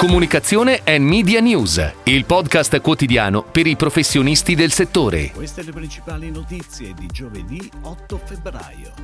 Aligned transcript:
Comunicazione 0.00 0.82
e 0.82 0.98
Media 0.98 1.40
News, 1.40 1.92
il 2.04 2.24
podcast 2.24 2.80
quotidiano 2.80 3.42
per 3.42 3.66
i 3.66 3.76
professionisti 3.76 4.54
del 4.54 4.72
settore. 4.72 5.30
Queste 5.30 5.62
le 5.62 5.72
principali 5.72 6.30
notizie 6.30 6.94
di 6.94 7.06
giovedì 7.06 7.70
8 7.82 8.20
febbraio. 8.24 8.94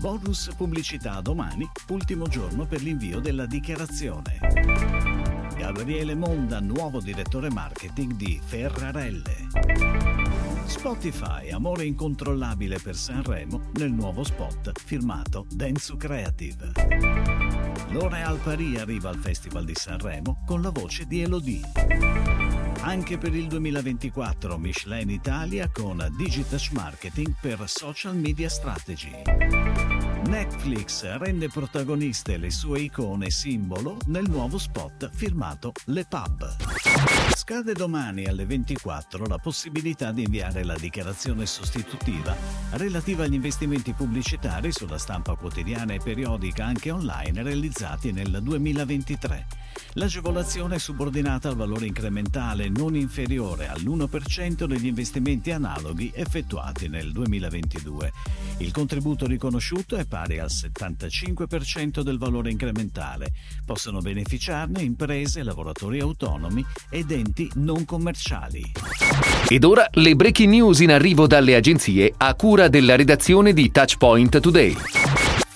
Bonus 0.00 0.54
pubblicità 0.56 1.20
domani, 1.20 1.68
ultimo 1.88 2.28
giorno 2.28 2.64
per 2.64 2.80
l'invio 2.80 3.20
della 3.20 3.44
dichiarazione. 3.44 4.38
Gabriele 5.54 6.14
Monda, 6.14 6.60
nuovo 6.60 6.98
direttore 7.00 7.50
marketing 7.50 8.14
di 8.14 8.40
Ferrarelle. 8.42 10.25
Spotify, 10.68 11.52
amore 11.52 11.84
incontrollabile 11.84 12.78
per 12.78 12.96
Sanremo 12.96 13.70
nel 13.74 13.92
nuovo 13.92 14.24
spot 14.24 14.72
firmato 14.84 15.46
Densu 15.48 15.96
Creative. 15.96 16.72
L'Oreal 17.90 18.38
Paris 18.38 18.78
arriva 18.78 19.08
al 19.08 19.18
Festival 19.18 19.64
di 19.64 19.74
Sanremo 19.74 20.42
con 20.44 20.62
la 20.62 20.70
voce 20.70 21.06
di 21.06 21.22
Elodie. 21.22 21.60
Anche 22.80 23.16
per 23.16 23.34
il 23.34 23.46
2024 23.46 24.58
Michelin 24.58 25.10
Italia 25.10 25.70
con 25.70 26.04
Digitouch 26.16 26.70
Marketing 26.72 27.34
per 27.40 27.62
Social 27.66 28.16
Media 28.16 28.48
Strategy. 28.48 29.95
Netflix 30.24 31.16
rende 31.18 31.48
protagoniste 31.48 32.36
le 32.36 32.50
sue 32.50 32.80
icone 32.80 33.30
simbolo 33.30 33.96
nel 34.06 34.28
nuovo 34.28 34.58
spot 34.58 35.08
firmato 35.12 35.72
Le 35.86 36.04
Pub. 36.08 36.56
Scade 37.34 37.72
domani 37.74 38.24
alle 38.24 38.44
24 38.44 39.26
la 39.26 39.38
possibilità 39.38 40.10
di 40.10 40.24
inviare 40.24 40.64
la 40.64 40.76
dichiarazione 40.76 41.46
sostitutiva 41.46 42.34
relativa 42.72 43.24
agli 43.24 43.34
investimenti 43.34 43.92
pubblicitari 43.92 44.72
sulla 44.72 44.98
stampa 44.98 45.36
quotidiana 45.36 45.92
e 45.92 46.00
periodica 46.02 46.64
anche 46.64 46.90
online 46.90 47.42
realizzati 47.42 48.10
nel 48.10 48.40
2023. 48.42 49.65
L'agevolazione 49.98 50.74
è 50.74 50.78
subordinata 50.78 51.48
al 51.48 51.56
valore 51.56 51.86
incrementale 51.86 52.68
non 52.68 52.94
inferiore 52.94 53.66
all'1% 53.68 54.64
degli 54.64 54.84
investimenti 54.84 55.52
analoghi 55.52 56.12
effettuati 56.14 56.88
nel 56.88 57.12
2022. 57.12 58.12
Il 58.58 58.72
contributo 58.72 59.26
riconosciuto 59.26 59.96
è 59.96 60.04
pari 60.04 60.38
al 60.38 60.50
75% 60.50 62.02
del 62.02 62.18
valore 62.18 62.50
incrementale. 62.50 63.32
Possono 63.64 64.00
beneficiarne 64.00 64.82
imprese, 64.82 65.42
lavoratori 65.42 65.98
autonomi 66.00 66.62
ed 66.90 67.10
enti 67.10 67.50
non 67.54 67.86
commerciali. 67.86 68.72
Ed 69.48 69.64
ora 69.64 69.88
le 69.92 70.14
breaking 70.14 70.50
news 70.50 70.80
in 70.80 70.92
arrivo 70.92 71.26
dalle 71.26 71.54
agenzie 71.54 72.12
a 72.18 72.34
cura 72.34 72.68
della 72.68 72.96
redazione 72.96 73.54
di 73.54 73.70
Touchpoint 73.70 74.40
Today. 74.40 74.76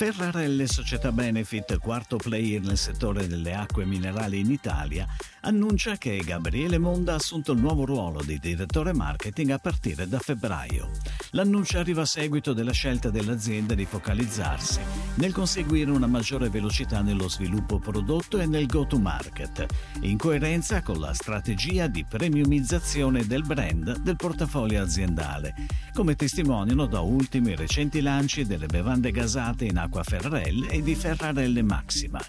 Ferrarelle 0.00 0.66
Società 0.66 1.12
Benefit, 1.12 1.76
quarto 1.76 2.16
player 2.16 2.62
nel 2.62 2.78
settore 2.78 3.26
delle 3.26 3.52
acque 3.52 3.84
minerali 3.84 4.38
in 4.38 4.50
Italia, 4.50 5.06
annuncia 5.42 5.98
che 5.98 6.16
Gabriele 6.24 6.78
Monda 6.78 7.12
ha 7.12 7.16
assunto 7.16 7.52
il 7.52 7.60
nuovo 7.60 7.84
ruolo 7.84 8.22
di 8.22 8.38
direttore 8.38 8.94
marketing 8.94 9.50
a 9.50 9.58
partire 9.58 10.08
da 10.08 10.18
febbraio. 10.18 10.88
L'annuncio 11.32 11.78
arriva 11.78 12.00
a 12.00 12.06
seguito 12.06 12.54
della 12.54 12.72
scelta 12.72 13.10
dell'azienda 13.10 13.74
di 13.74 13.84
focalizzarsi 13.84 14.80
nel 15.16 15.34
conseguire 15.34 15.90
una 15.90 16.06
maggiore 16.06 16.48
velocità 16.48 17.02
nello 17.02 17.28
sviluppo 17.28 17.78
prodotto 17.78 18.40
e 18.40 18.46
nel 18.46 18.66
go-to-market, 18.66 19.66
in 20.00 20.16
coerenza 20.16 20.80
con 20.80 20.98
la 20.98 21.12
strategia 21.12 21.88
di 21.88 22.06
premiumizzazione 22.08 23.26
del 23.26 23.42
brand 23.42 23.98
del 23.98 24.16
portafoglio 24.16 24.80
aziendale, 24.80 25.54
come 25.92 26.16
testimoniano 26.16 26.86
da 26.86 27.00
ultimi 27.00 27.54
recenti 27.54 28.00
lanci 28.00 28.46
delle 28.46 28.66
bevande 28.66 29.10
gasate 29.10 29.66
in 29.66 29.76
acqua 29.76 29.88
Ferrarelle 30.02 30.68
e 30.68 30.82
di 30.82 30.94
Ferrarelle 30.94 31.62
Maxima. 31.62 32.20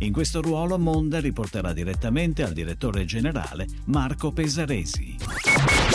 In 0.00 0.12
questo 0.12 0.42
ruolo 0.42 0.78
Monda 0.78 1.20
riporterà 1.20 1.72
direttamente 1.72 2.42
al 2.42 2.52
direttore 2.52 3.04
generale 3.04 3.66
Marco 3.84 4.32
Pesaresi. 4.32 5.16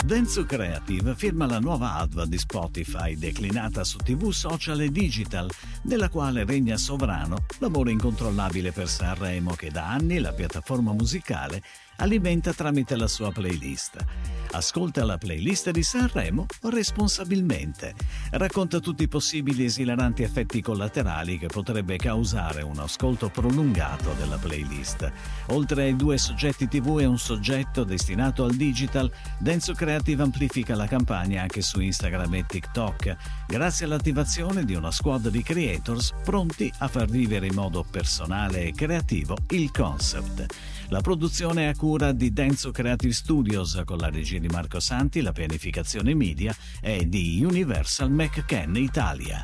Denso 0.04 0.46
Creative 0.46 1.14
firma 1.14 1.46
la 1.46 1.58
nuova 1.58 1.96
adva 1.96 2.24
di 2.24 2.38
Spotify 2.38 3.16
declinata 3.16 3.84
su 3.84 3.98
TV 3.98 4.30
social 4.30 4.80
e 4.80 4.90
digital, 4.90 5.48
nella 5.82 6.08
quale 6.08 6.44
regna 6.44 6.76
sovrano 6.76 7.44
l'amore 7.58 7.92
incontrollabile 7.92 8.72
per 8.72 8.88
Sanremo 8.88 9.52
che 9.52 9.70
da 9.70 9.88
anni 9.88 10.18
la 10.18 10.32
piattaforma 10.32 10.92
musicale 10.92 11.62
alimenta 12.00 12.52
tramite 12.54 12.96
la 12.96 13.06
sua 13.06 13.30
playlist. 13.30 14.04
Ascolta 14.52 15.04
la 15.04 15.16
playlist 15.16 15.70
di 15.70 15.82
Sanremo 15.82 16.46
responsabilmente. 16.62 17.94
Racconta 18.32 18.80
tutti 18.80 19.04
i 19.04 19.08
possibili 19.08 19.64
esilaranti 19.64 20.22
effetti 20.22 20.60
collaterali 20.60 21.38
che 21.38 21.46
potrebbe 21.46 21.96
causare 21.96 22.62
un 22.62 22.78
ascolto 22.78 23.28
prolungato 23.28 24.12
della 24.18 24.38
playlist. 24.38 25.12
Oltre 25.48 25.84
ai 25.84 25.94
due 25.94 26.18
soggetti 26.18 26.66
TV 26.66 26.98
e 27.00 27.04
un 27.04 27.18
soggetto 27.18 27.84
destinato 27.84 28.44
al 28.44 28.54
digital, 28.54 29.10
Denso 29.38 29.74
Creative 29.74 30.22
amplifica 30.22 30.74
la 30.74 30.86
campagna 30.86 31.42
anche 31.42 31.62
su 31.62 31.80
Instagram 31.80 32.34
e 32.34 32.46
TikTok, 32.46 33.16
grazie 33.46 33.84
all'attivazione 33.84 34.64
di 34.64 34.74
una 34.74 34.90
squad 34.90 35.28
di 35.28 35.42
creators 35.42 36.12
pronti 36.24 36.72
a 36.78 36.88
far 36.88 37.06
vivere 37.06 37.46
in 37.46 37.54
modo 37.54 37.84
personale 37.88 38.64
e 38.64 38.72
creativo 38.72 39.36
il 39.50 39.70
concept. 39.70 40.46
La 40.88 41.00
produzione 41.00 41.66
è 41.66 41.68
a 41.68 41.76
cura 41.76 41.89
di 41.90 42.32
Denso 42.32 42.70
Creative 42.70 43.12
Studios 43.12 43.82
con 43.84 43.98
la 43.98 44.10
regia 44.10 44.38
di 44.38 44.46
Marco 44.46 44.78
Santi, 44.78 45.22
la 45.22 45.32
pianificazione 45.32 46.14
media 46.14 46.54
è 46.80 47.04
di 47.04 47.42
Universal 47.44 48.12
McCann 48.12 48.76
Italia. 48.76 49.42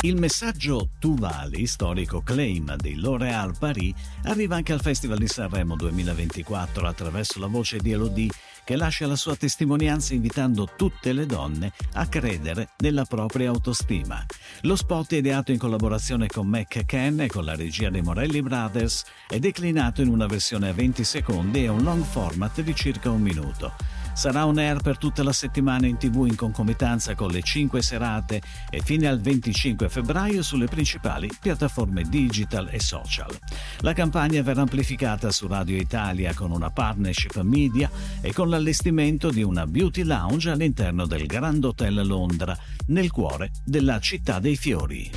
Il 0.00 0.18
messaggio 0.18 0.88
Tu 0.98 1.14
vali, 1.14 1.66
storico 1.68 2.22
claim 2.22 2.74
di 2.76 2.96
L'Oréal 2.96 3.54
Paris, 3.56 3.94
arriva 4.24 4.56
anche 4.56 4.72
al 4.72 4.80
Festival 4.80 5.18
di 5.18 5.28
Sanremo 5.28 5.76
2024 5.76 6.88
attraverso 6.88 7.38
la 7.38 7.46
voce 7.46 7.78
di 7.78 7.92
Elodie 7.92 8.30
che 8.70 8.76
lascia 8.76 9.08
la 9.08 9.16
sua 9.16 9.34
testimonianza 9.34 10.14
invitando 10.14 10.68
tutte 10.76 11.12
le 11.12 11.26
donne 11.26 11.72
a 11.94 12.06
credere 12.06 12.68
nella 12.78 13.04
propria 13.04 13.48
autostima. 13.48 14.24
Lo 14.60 14.76
spot 14.76 15.12
è 15.14 15.16
ideato 15.16 15.50
in 15.50 15.58
collaborazione 15.58 16.28
con 16.28 16.46
McCann 16.46 17.18
e 17.18 17.26
con 17.26 17.44
la 17.44 17.56
regia 17.56 17.90
dei 17.90 18.00
Morelli 18.00 18.40
Brothers 18.42 19.02
è 19.26 19.40
declinato 19.40 20.02
in 20.02 20.08
una 20.08 20.28
versione 20.28 20.68
a 20.68 20.72
20 20.72 21.02
secondi 21.02 21.64
e 21.64 21.68
un 21.68 21.82
long 21.82 22.04
format 22.04 22.60
di 22.60 22.72
circa 22.76 23.10
un 23.10 23.22
minuto. 23.22 23.99
Sarà 24.20 24.44
on 24.44 24.58
air 24.58 24.82
per 24.82 24.98
tutta 24.98 25.22
la 25.22 25.32
settimana 25.32 25.86
in 25.86 25.96
tv 25.96 26.26
in 26.26 26.36
concomitanza 26.36 27.14
con 27.14 27.30
le 27.30 27.40
5 27.40 27.80
serate 27.80 28.42
e 28.68 28.82
fino 28.82 29.08
al 29.08 29.18
25 29.18 29.88
febbraio 29.88 30.42
sulle 30.42 30.66
principali 30.66 31.30
piattaforme 31.40 32.02
digital 32.02 32.68
e 32.70 32.80
social. 32.80 33.34
La 33.78 33.94
campagna 33.94 34.42
verrà 34.42 34.60
amplificata 34.60 35.30
su 35.30 35.46
Radio 35.46 35.78
Italia 35.78 36.34
con 36.34 36.50
una 36.50 36.68
partnership 36.68 37.40
media 37.40 37.90
e 38.20 38.34
con 38.34 38.50
l'allestimento 38.50 39.30
di 39.30 39.42
una 39.42 39.66
beauty 39.66 40.02
lounge 40.02 40.50
all'interno 40.50 41.06
del 41.06 41.24
Grand 41.24 41.64
Hotel 41.64 42.06
Londra, 42.06 42.54
nel 42.88 43.10
cuore 43.10 43.52
della 43.64 43.98
città 44.00 44.38
dei 44.38 44.56
fiori. 44.56 45.10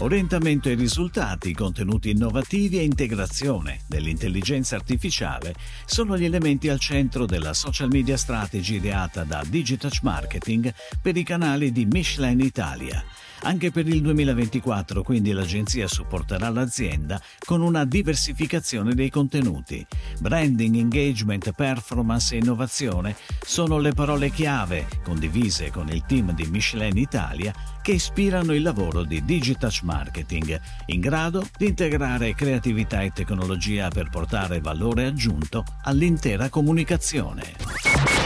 Orientamento 0.00 0.68
ai 0.68 0.74
risultati, 0.74 1.54
contenuti 1.54 2.10
innovativi 2.10 2.78
e 2.78 2.82
integrazione 2.82 3.80
dell'intelligenza 3.86 4.74
artificiale 4.74 5.54
sono 5.84 6.18
gli 6.18 6.24
elementi 6.24 6.68
al 6.68 6.80
centro 6.80 7.24
della 7.24 7.54
social 7.54 7.88
media 7.88 8.16
strategy 8.16 8.76
ideata 8.76 9.24
da 9.24 9.42
Digitouch 9.48 10.00
Marketing 10.02 10.74
per 11.00 11.16
i 11.16 11.22
canali 11.22 11.70
di 11.70 11.86
Michelin 11.86 12.40
Italia. 12.40 13.04
Anche 13.44 13.72
per 13.72 13.88
il 13.88 14.00
2024 14.02 15.02
quindi 15.02 15.32
l'agenzia 15.32 15.88
supporterà 15.88 16.48
l'azienda 16.48 17.20
con 17.44 17.60
una 17.60 17.84
diversificazione 17.84 18.94
dei 18.94 19.10
contenuti. 19.10 19.84
Branding, 20.20 20.76
engagement, 20.76 21.50
performance 21.50 22.34
e 22.34 22.38
innovazione 22.38 23.16
sono 23.44 23.78
le 23.78 23.92
parole 23.92 24.30
chiave 24.30 24.86
condivise 25.02 25.70
con 25.72 25.88
il 25.88 26.04
team 26.06 26.32
di 26.34 26.46
Michelin 26.46 26.96
Italia 26.96 27.52
che 27.82 27.92
ispirano 27.92 28.54
il 28.54 28.62
lavoro 28.62 29.02
di 29.02 29.24
Digitouch 29.24 29.82
Marketing, 29.82 30.60
in 30.86 31.00
grado 31.00 31.44
di 31.56 31.66
integrare 31.66 32.34
creatività 32.34 33.02
e 33.02 33.10
tecnologia 33.10 33.88
per 33.88 34.08
portare 34.08 34.60
valore 34.60 35.06
aggiunto 35.06 35.64
all'intera 35.82 36.48
comunicazione. 36.48 37.61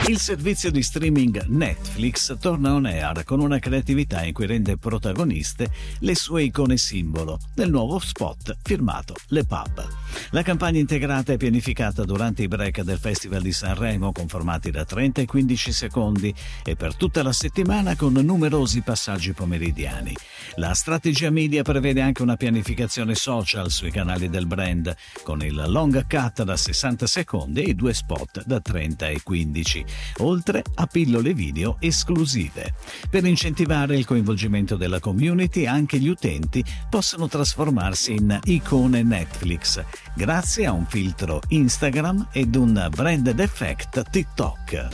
Il 0.09 0.19
servizio 0.19 0.71
di 0.71 0.83
streaming 0.83 1.47
Netflix 1.47 2.37
torna 2.39 2.75
on 2.75 2.87
air 2.87 3.25
con 3.25 3.41
una 3.41 3.59
creatività 3.59 4.23
in 4.23 4.33
cui 4.33 4.47
rende 4.47 4.77
protagoniste 4.77 5.71
le 6.01 6.15
sue 6.15 6.45
icone 6.45 6.77
simbolo 6.77 7.39
nel 7.57 7.71
nuovo 7.71 7.99
spot 7.99 8.57
firmato 8.63 9.15
Le 9.29 9.45
Pub. 9.45 10.06
La 10.31 10.43
campagna 10.43 10.81
integrata 10.81 11.33
è 11.33 11.37
pianificata 11.37 12.05
durante 12.05 12.43
i 12.43 12.49
break 12.49 12.83
del 12.83 12.99
Festival 12.99 13.43
di 13.43 13.53
Sanremo 13.53 14.13
con 14.13 14.27
formati 14.27 14.71
da 14.71 14.85
30 14.85 15.23
e 15.23 15.25
15 15.25 15.73
secondi 15.73 16.35
e 16.65 16.75
per 16.75 16.97
tutta 16.97 17.23
la 17.23 17.33
settimana 17.33 17.97
con 17.97 18.13
numerosi 18.13 18.83
passaggi 18.83 19.33
pomeridiani. 19.33 20.15
La 20.57 20.75
strategia 20.75 21.31
media 21.31 21.63
prevede 21.63 22.01
anche 22.01 22.23
una 22.23 22.37
pianificazione 22.37 23.15
social 23.15 23.71
sui 23.71 23.91
canali 23.91 24.29
del 24.29 24.47
brand 24.47 24.95
con 25.23 25.43
il 25.43 25.55
long 25.67 26.07
cut 26.07 26.43
da 26.43 26.57
60 26.57 27.07
secondi 27.07 27.63
e 27.63 27.71
i 27.71 27.75
due 27.75 27.95
spot 27.95 28.45
da 28.45 28.61
30 28.61 29.09
e 29.09 29.23
15 29.23 29.85
oltre 30.19 30.63
a 30.75 30.87
pillole 30.87 31.35
video 31.35 31.77
esclusive. 31.81 32.75
Per 33.09 33.25
incentivare 33.25 33.97
il 33.97 34.05
coinvolgimento 34.05 34.77
della 34.77 35.01
community, 35.01 35.67
anche 35.67 35.99
gli 35.99 36.09
utenti 36.09 36.65
possono 36.89 37.29
trasformarsi 37.29 38.13
in 38.13 38.39
icone 38.45 39.03
Netflix 39.03 39.85
grazie 40.17 40.65
a 40.67 40.73
un 40.73 40.87
filtro 40.87 41.41
Instagram 41.49 42.29
ed 42.33 42.57
un 42.57 42.89
branded 42.91 43.39
effect 43.39 44.03
TikTok. 44.11 44.89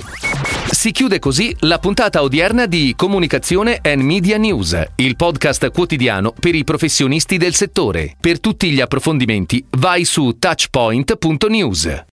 Si 0.71 0.91
chiude 0.91 1.21
così 1.21 1.55
la 1.61 1.79
puntata 1.79 2.23
odierna 2.23 2.67
di 2.67 2.95
Comunicazione 2.97 3.79
and 3.83 4.03
Media 4.03 4.37
News, 4.37 4.79
il 4.97 5.17
podcast 5.17 5.71
quotidiano 5.71 6.33
per 6.33 6.57
i 6.57 6.65
professionisti 6.65 7.37
del 7.37 7.55
settore. 7.55 8.17
Per 8.21 8.41
tutti 8.41 8.71
gli 8.71 8.81
approfondimenti 8.81 9.65
vai 9.71 10.05
su 10.05 10.37
touchpoint.news. 10.39 12.05